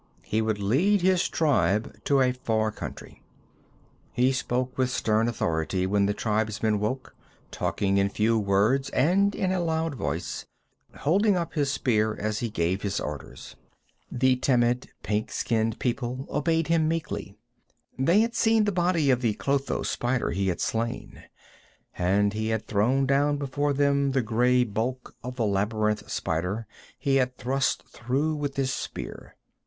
[0.23, 3.21] He would lead his tribe to a far country.
[4.11, 7.15] He spoke with stern authority when the tribesmen woke,
[7.51, 10.47] talking in few words and in a loud voice,
[11.01, 13.55] holding up his spear as he gave his orders.
[14.11, 17.37] The timid, pink skinned people obeyed him meekly.
[17.99, 21.25] They had seen the body of the clotho spider he had slain,
[21.95, 26.65] and he had thrown down before them the gray bulk of the labyrinth spider
[26.97, 29.35] he had thrust through with his spear.